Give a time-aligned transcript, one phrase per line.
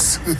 [0.00, 0.38] Announcement.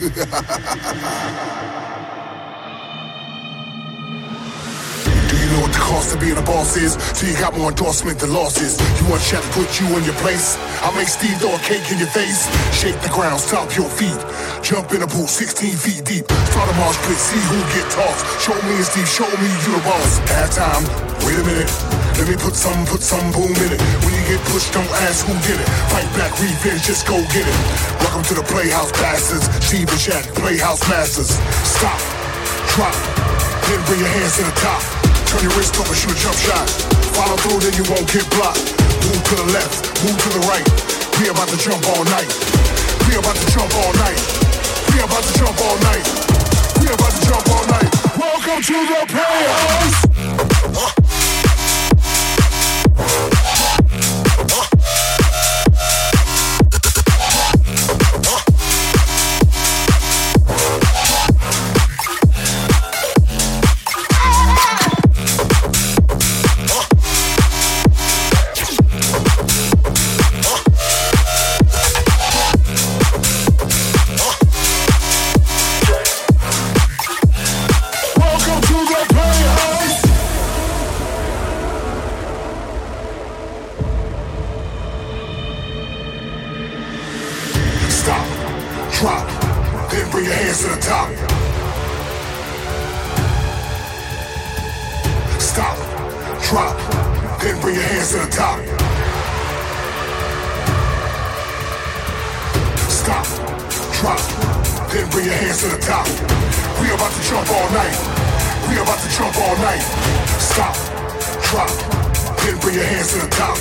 [5.29, 6.95] Do you know what the cost of being a boss is?
[7.17, 8.79] So you got more endorsement than losses.
[9.01, 10.57] You want Chef to put you in your place?
[10.83, 12.49] I'll make Steve throw a cake in your face.
[12.75, 14.19] Shake the ground, stop your feet.
[14.63, 16.25] Jump in a pool 16 feet deep.
[16.31, 18.25] Start a march pit, see who get tossed.
[18.41, 20.21] Show me and Steve, show me you the boss.
[20.31, 20.85] Halftime,
[21.27, 22.00] wait a minute.
[22.21, 23.81] Let me put some, put some boom in it.
[24.05, 25.65] When you get pushed, don't ask who did it.
[25.89, 27.57] Fight back, revenge, just go get it.
[28.05, 29.49] Welcome to the Playhouse Bastards.
[29.65, 31.33] Steve and Playhouse Masters.
[31.65, 31.97] Stop,
[32.77, 32.93] drop,
[33.65, 34.85] then bring your hands to the top.
[35.33, 36.69] Turn your wrist over, shoot a jump shot.
[37.17, 38.69] Follow through, then you won't get blocked.
[39.09, 40.69] Move to the left, move to the right.
[41.25, 42.29] We about to jump all night.
[43.09, 44.21] We about to jump all night.
[44.93, 46.05] We about to jump all night.
[46.85, 47.89] We about to jump all night.
[48.13, 50.10] Welcome to the Playhouse.
[112.71, 113.59] Then your hands to the top.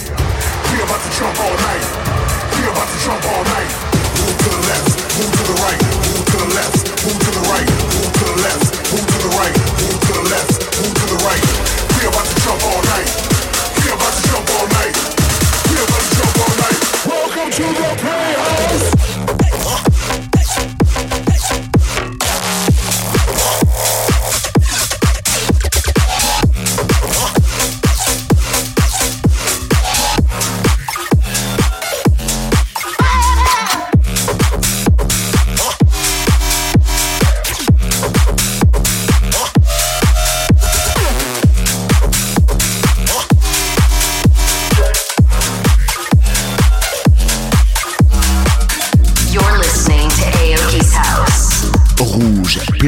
[0.70, 1.86] We about to jump all night.
[2.54, 3.72] We about to jump all night.
[4.22, 7.44] Move to the left, move to the right, move to the left, move to the
[7.50, 11.06] right, move to the left, move to the right, move to the left, move to
[11.10, 11.46] the right.
[11.98, 13.10] We about to jump all night.
[13.82, 14.96] We about to jump all night.
[15.70, 16.80] We about to jump all night.
[17.10, 18.39] Welcome to the playhouse.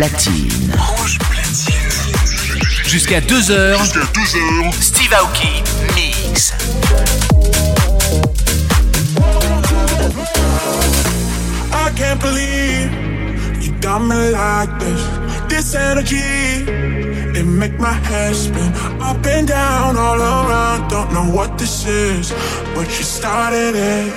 [0.01, 2.09] Rouge Platine.
[2.87, 3.77] Jusqu'à 2h.
[3.77, 4.73] Jusqu'à 2h.
[4.81, 5.61] Steve Aoki
[5.93, 6.53] Mix.
[11.71, 12.91] I can't believe
[13.61, 15.01] you got me like this.
[15.47, 20.89] This energy, it make my head spin up and down all around.
[20.89, 22.33] don't know what this is,
[22.73, 24.11] but you started it.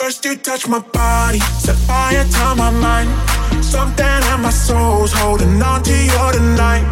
[0.00, 3.29] First you touch my body, set fire to my mind.
[3.70, 6.82] Something in my soul's holding on to you tonight.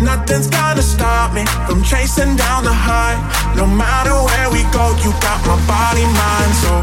[0.00, 3.16] Nothing's gonna stop me from chasing down the high.
[3.54, 6.74] No matter where we go, you got my body, mind, so.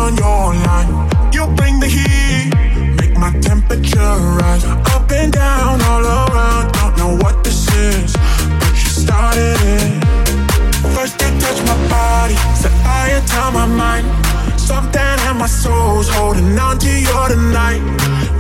[0.07, 0.91] on your line.
[1.33, 2.51] You bring the heat,
[3.01, 4.65] make my temperature rise
[4.95, 6.73] up and down, all around.
[6.79, 8.13] Don't know what this is,
[8.61, 9.91] but you started it.
[10.95, 14.07] First you touch my body, set fire to my mind.
[14.71, 17.83] Something in my soul's holding on to you tonight.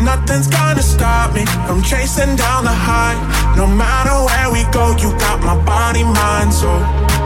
[0.02, 3.18] Nothing's gonna stop me from chasing down the high.
[3.56, 7.25] No matter where we go, you got my body, mind, soul.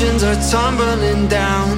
[0.00, 1.76] Emotions are tumbling down.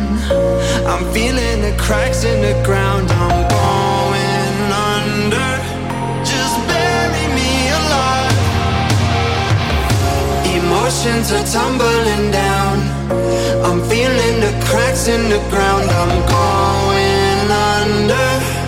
[0.87, 3.11] I'm feeling the cracks in the ground.
[3.11, 5.51] I'm going under.
[6.23, 8.39] Just bury me alive.
[10.55, 12.79] Emotions are tumbling down.
[13.67, 15.91] I'm feeling the cracks in the ground.
[15.91, 18.62] I'm going under.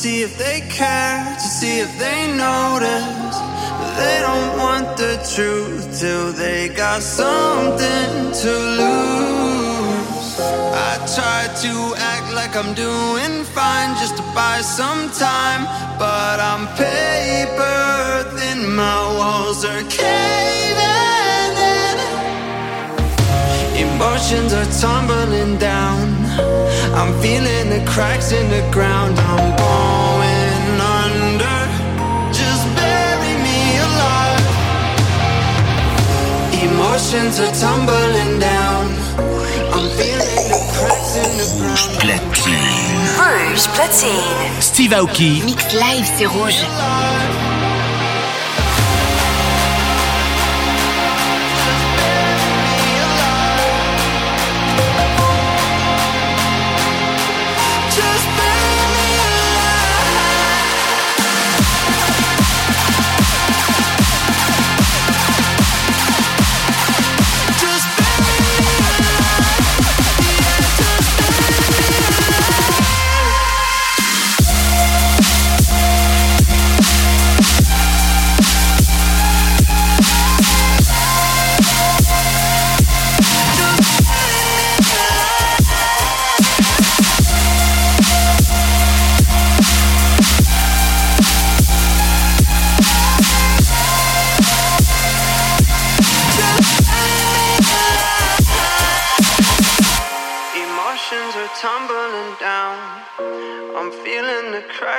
[0.00, 3.36] See if they care, to see if they notice.
[4.00, 10.40] They don't want the truth till they got something to lose.
[10.88, 11.72] I try to
[12.12, 15.62] act like I'm doing fine just to buy some time,
[15.98, 18.74] but I'm paper thin.
[18.74, 21.96] My walls are caving in.
[23.84, 26.19] Emotions are tumbling down.
[26.98, 29.18] I'm feeling the cracks in the ground.
[29.18, 31.58] I'm going under.
[32.32, 34.46] Just bury me alive.
[36.68, 38.84] Emotions are tumbling down.
[39.74, 41.78] I'm feeling the cracks in the ground.
[42.02, 42.90] Platine.
[43.20, 44.60] Rouge platine.
[44.60, 45.44] Steve Aoki.
[45.44, 47.49] Mix live, c'est rouge.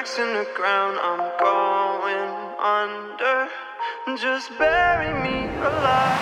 [0.01, 0.97] Cracks in the ground.
[0.99, 3.49] I'm going under.
[4.17, 6.21] Just bury me alive.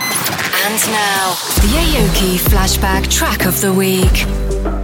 [0.66, 4.79] And now, the Aoki flashback track of the week.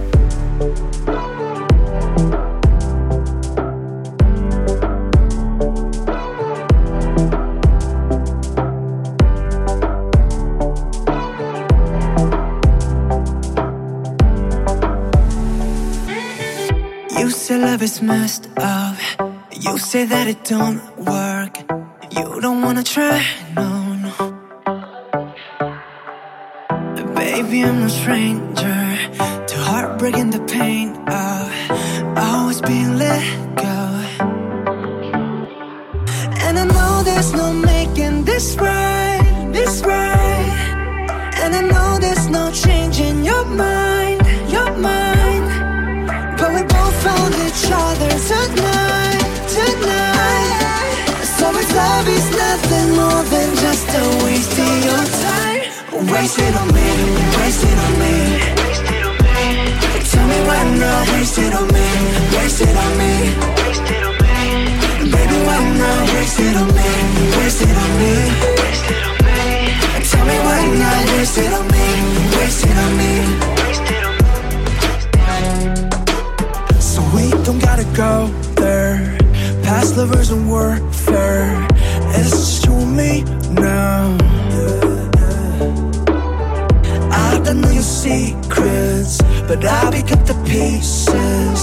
[17.86, 18.96] Is messed up.
[19.64, 20.82] You say that it don't
[21.14, 21.54] work.
[22.16, 23.18] You don't wanna try,
[23.58, 23.68] no,
[24.04, 24.14] no.
[27.20, 28.80] Baby, I'm no stranger
[29.50, 30.88] to heartbreak and the pain
[31.24, 31.42] of
[32.26, 33.24] always being let
[33.66, 33.78] go.
[36.44, 40.05] And I know there's no making this right, this right.
[53.16, 55.60] More than just a waste of your time.
[56.12, 56.88] Waste it on me,
[57.38, 58.14] waste it on me.
[60.10, 61.86] Tell me why not, waste it on me,
[62.36, 63.12] waste it on me.
[65.12, 66.90] Baby, why not, waste it on me,
[67.38, 68.14] waste it on me.
[70.10, 71.86] Tell me why not, waste it on me,
[72.36, 73.12] waste it on me.
[76.90, 78.12] So we don't gotta go
[78.60, 78.96] there.
[79.62, 81.66] Past lovers and warfare.
[82.18, 82.65] It's just
[82.96, 84.16] me now.
[87.12, 91.60] I don't know your secrets, but I pick up the pieces.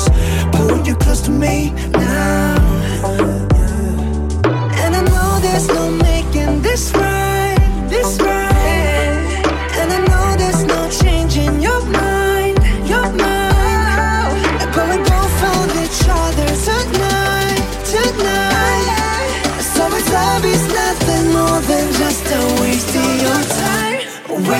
[0.51, 2.55] Pull you close to me now.
[4.81, 6.91] And I know there's no making this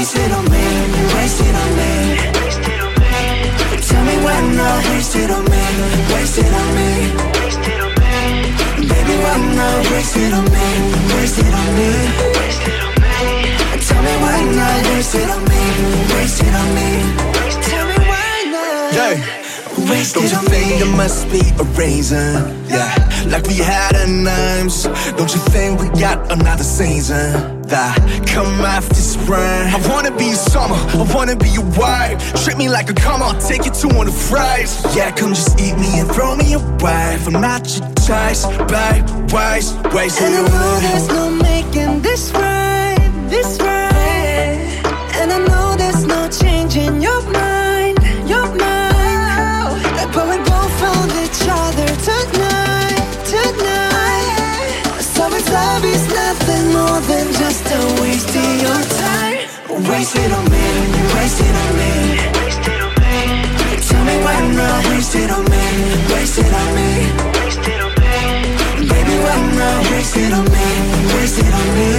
[0.03, 0.65] Waste it on me,
[1.15, 1.91] waste it on me.
[3.87, 5.63] Tell me why not waste it on me,
[6.11, 6.89] waste it on me.
[8.83, 10.67] Baby, why not waste it on me,
[11.15, 11.91] waste it on me.
[13.87, 15.61] Tell me why not waste it on me,
[16.15, 16.89] waste it on me.
[17.63, 18.91] Tell me why not.
[20.11, 20.79] Don't you on think me.
[20.79, 22.67] there must be a reason?
[22.67, 22.91] Yeah,
[23.31, 24.83] like we had a names.
[25.15, 27.52] Don't you think we got another season?
[27.73, 29.39] That come after spring.
[29.73, 32.21] I wanna be your summer, I wanna be your wife.
[32.43, 34.71] Treat me like a come I'll take you to one of the fries.
[34.95, 37.17] Yeah, come just eat me and throw me away.
[37.25, 39.09] I'm not your choice, babe.
[39.33, 41.17] Waste, waste And know there's away.
[41.17, 43.72] no making this right, this right.
[57.39, 59.37] Just a waste of your time.
[59.89, 60.65] Waste it on me,
[61.15, 61.93] waste it on me.
[63.87, 65.65] Tell me why not waste it on me,
[66.13, 66.89] waste it on me.
[68.89, 70.67] Baby, why not waste it on me,
[71.15, 71.89] waste it on me.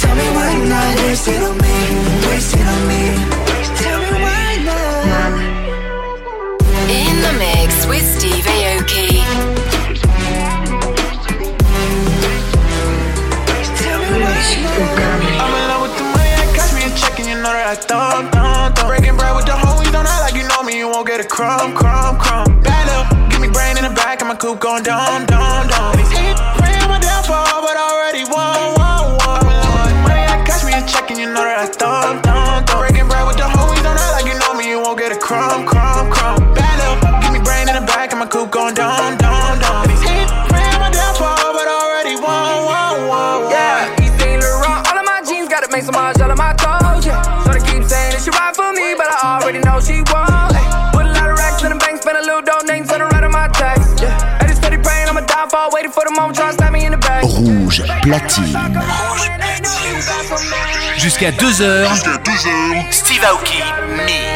[0.00, 1.76] Tell me why not waste it on me,
[2.28, 3.02] waste it on me.
[3.80, 5.32] Tell me why not.
[6.88, 9.85] In the mix with Steve Aoki.
[14.78, 17.66] I'm in love with the money, I catch me a check and you know that
[17.66, 18.88] I thumb, thumb, thumb.
[18.88, 21.24] Breaking bread with the homies, don't act like you know me, you won't get a
[21.24, 21.85] crumb, crumb.
[58.18, 58.58] platine.
[60.98, 61.88] Jusqu'à 2h.
[61.88, 62.18] Jusqu'à
[62.90, 63.62] Steve Aoki.
[63.96, 64.35] Me.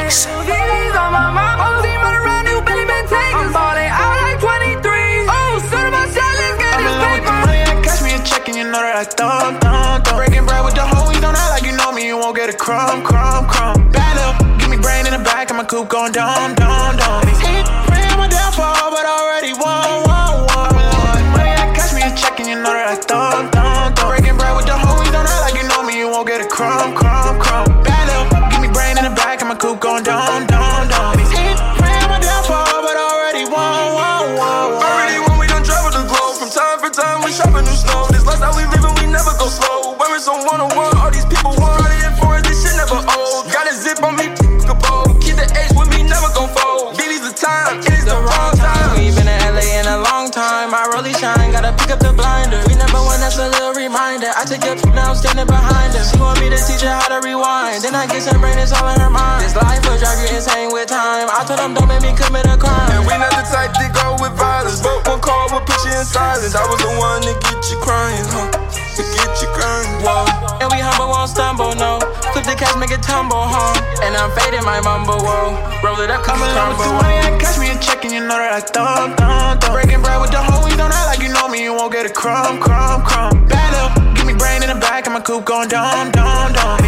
[58.70, 59.42] it's all in her mind.
[59.42, 61.26] This life will drive you insane with time.
[61.26, 62.90] I told them don't make me commit a crime.
[62.94, 64.78] And we not the type to go with violence.
[64.78, 66.54] But one call will put you in silence.
[66.54, 68.46] I was the one to get you crying, huh?
[68.70, 70.22] To get you crying, whoa.
[70.62, 71.98] And we humble won't stumble, no.
[72.30, 73.74] Flip the cash, make it tumble huh?
[74.06, 75.58] And I'm fading my mumble, whoa.
[75.82, 78.14] Roll it up, cause I'm in with the money and cash me a check, and
[78.14, 79.74] you know that I thumb, thumb, thumb.
[79.74, 82.06] Breaking bread with the hoe, homies, don't act like you know me, you won't get
[82.06, 83.34] a crumb, crumb, crumb.
[83.50, 86.79] Battle, give me brain in the back, and my coupe going dumb, dumb, dumb.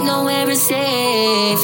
[0.00, 1.60] nowhere is safe.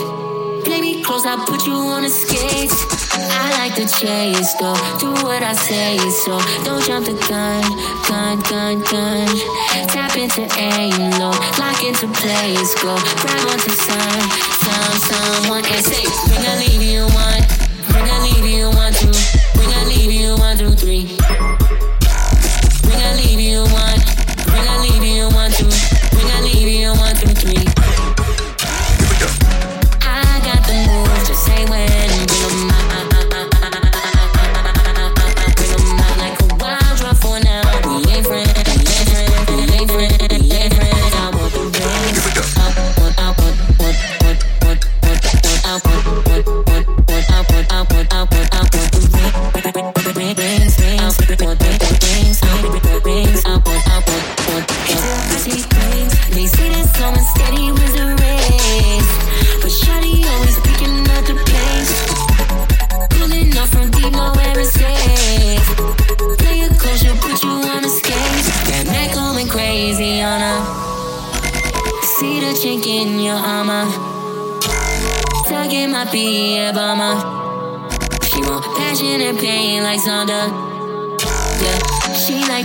[0.65, 2.73] Play me close, I put you on a skate.
[3.15, 7.63] I like to chase, Go, Do what I say, so don't jump the gun,
[8.09, 9.29] gun, gun, gun.
[9.89, 12.95] Tap into aim low, lock into place, go.
[13.21, 14.29] Grab onto some,
[14.65, 17.43] some, someone and say, Bring a leave one,
[17.91, 19.13] bring a leave you one, two,
[19.55, 21.22] bring a leave you one, two, three.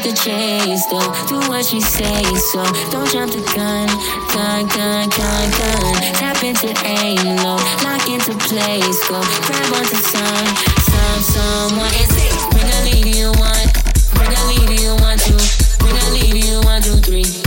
[0.07, 1.11] the chase, though.
[1.27, 3.87] Do what she say, so don't jump the gun,
[4.31, 5.93] gun, gun, gun, gun.
[6.15, 9.19] Tap into aim low, lock into place, go.
[9.47, 10.47] Grab onto some,
[10.87, 11.91] some, someone.
[12.51, 13.67] Bring a lead you want,
[14.13, 15.35] bring a lead you want to,
[15.79, 17.46] bring a lead you want two, three.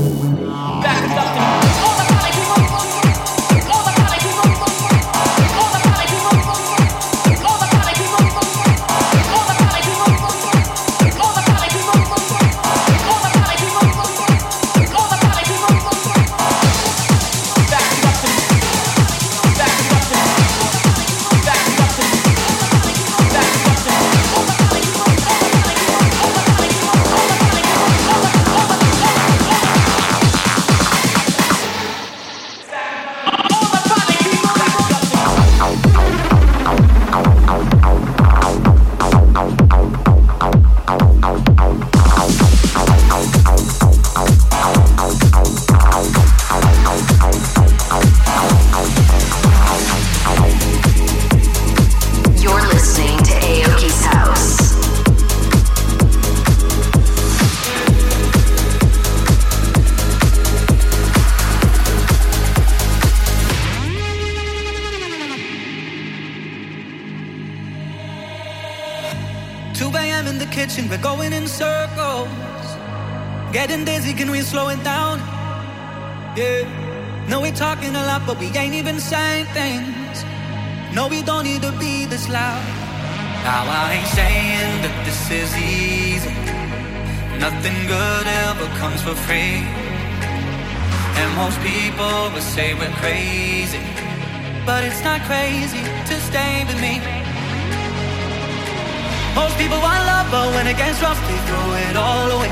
[100.91, 102.51] gets rough, they throw it all away.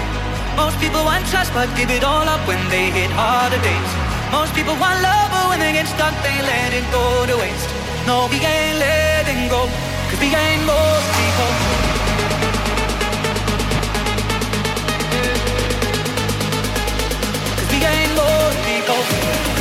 [0.56, 3.92] Most people want trust, but give it all up when they hit harder days.
[4.32, 7.70] Most people want love, but when they get stuck, they let it go to waste.
[8.08, 9.68] No, we ain't letting go,
[10.08, 11.52] cause we ain't most people.
[17.60, 19.59] Cause we ain't most people.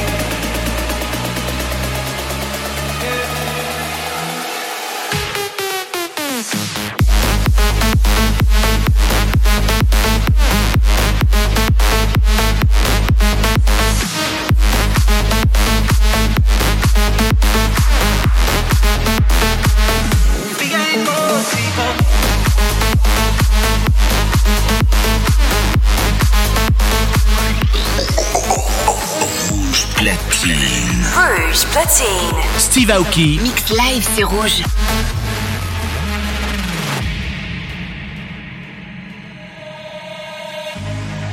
[32.88, 33.38] Steve Aoki.
[33.42, 34.62] Mix live, c'est rouge.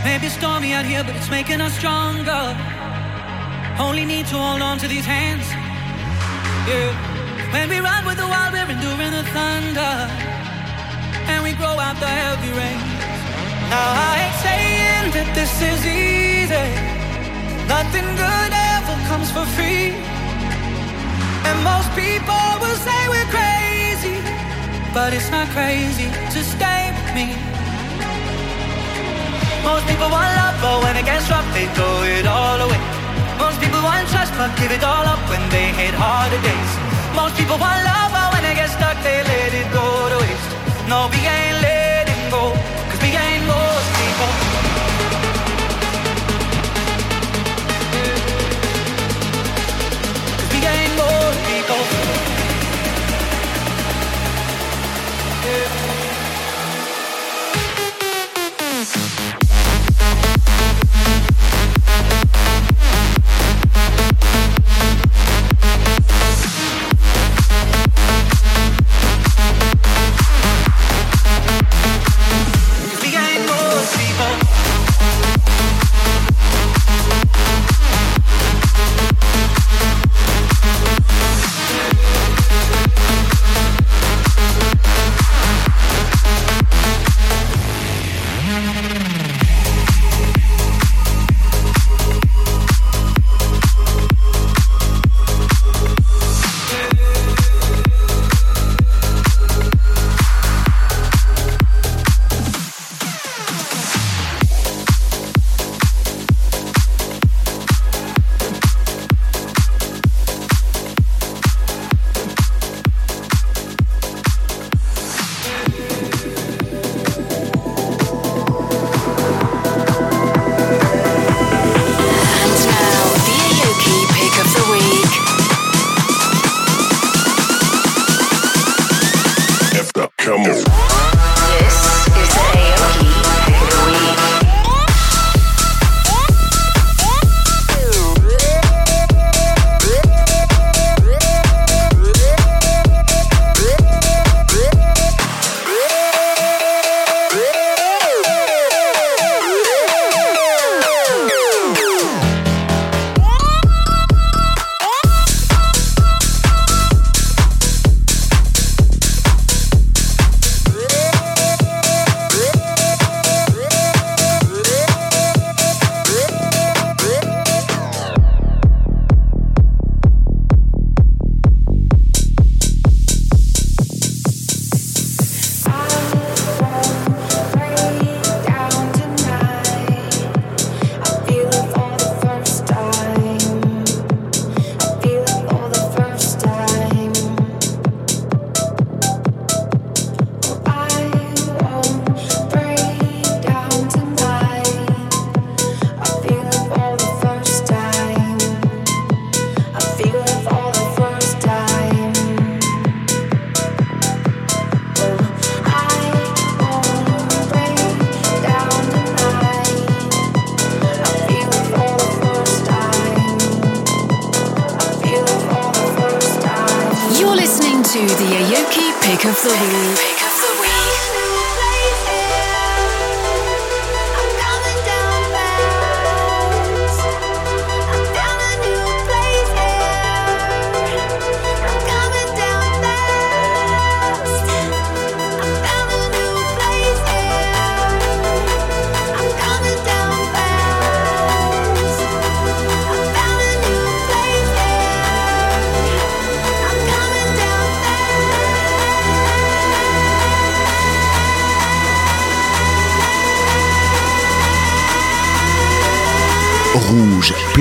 [0.03, 2.57] Maybe stormy out here, but it's making us stronger.
[3.79, 5.47] Only need to hold on to these hands.
[6.67, 6.91] Yeah.
[7.53, 9.95] When we run with the wild, we're enduring the thunder.
[11.31, 12.79] And we grow out the heavy rain.
[13.69, 16.67] Now I ain't saying that this is easy.
[17.67, 20.14] Nothing good ever comes for free.
[21.47, 24.17] And most people will say we're crazy.
[24.93, 27.27] But it's not crazy to stay with me.
[29.63, 32.81] Most people want love, but when it gets rough, they throw it all away.
[33.37, 36.71] Most people want trust, but give it all up when they hit harder days.
[37.13, 40.49] Most people want love, but when they get stuck, they let it go to waste.
[40.89, 41.74] No, we ain't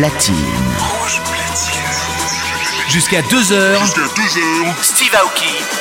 [0.05, 1.81] Rouge platine.
[2.91, 3.79] Jusqu'à 2h.
[3.81, 4.83] Jusqu'à 2h.
[4.83, 5.74] Steve Aoki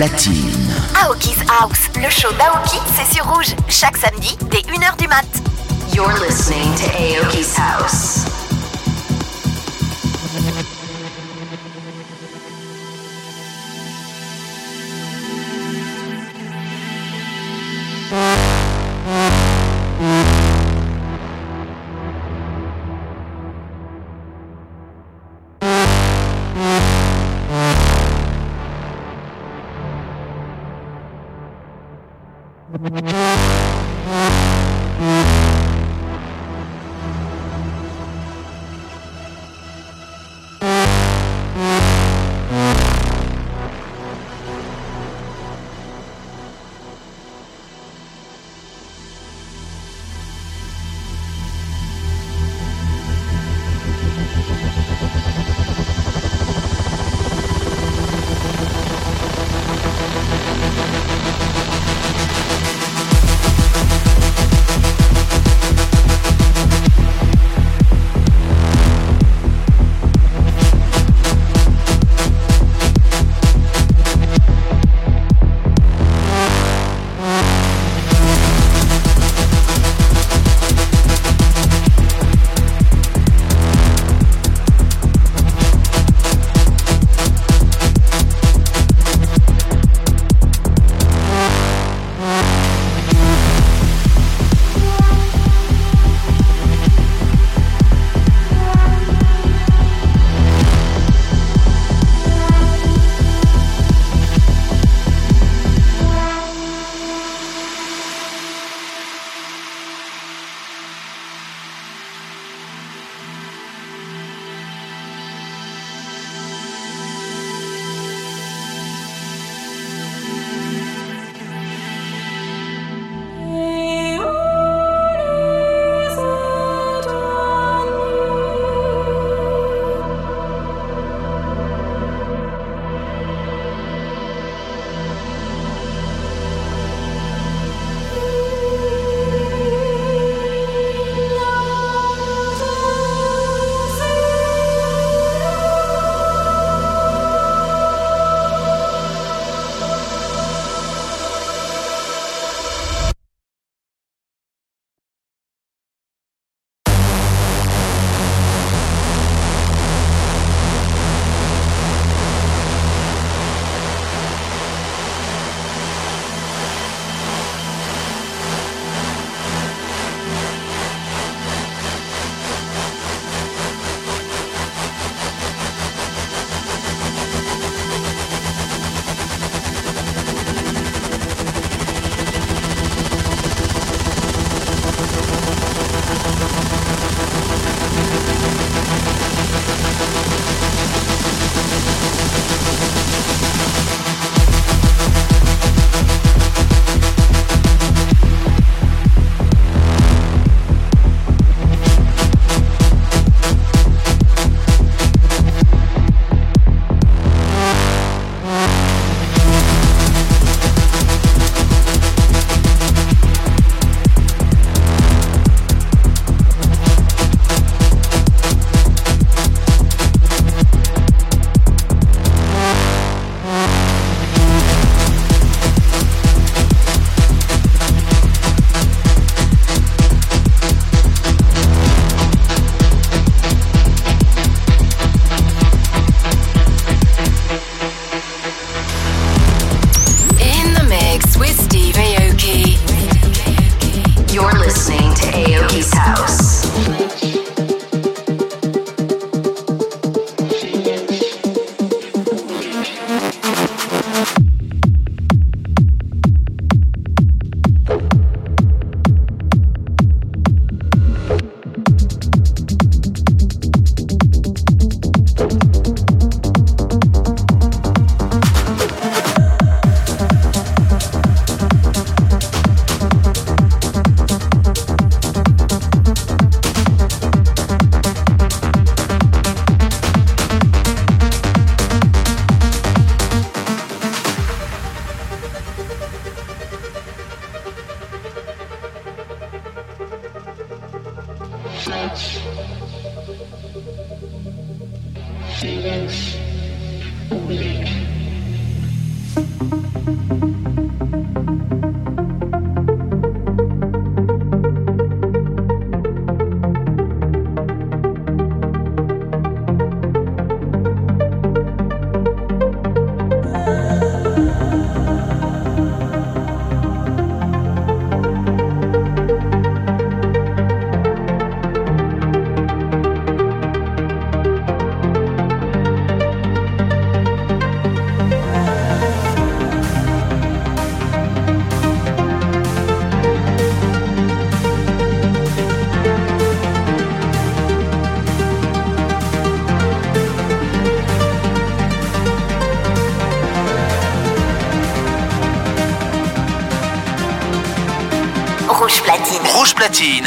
[0.00, 5.26] Aoki's House, le show d'Aoki, c'est sur rouge, chaque samedi dès 1h du mat.
[5.92, 8.29] You're listening to Aoki's House.